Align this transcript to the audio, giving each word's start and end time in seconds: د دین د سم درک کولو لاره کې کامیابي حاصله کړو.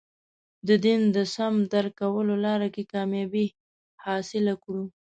د 0.67 0.69
دین 0.85 1.01
د 1.15 1.17
سم 1.35 1.53
درک 1.71 1.93
کولو 2.01 2.35
لاره 2.45 2.67
کې 2.73 2.83
کامیابي 2.93 3.45
حاصله 4.03 4.53
کړو. 4.63 4.85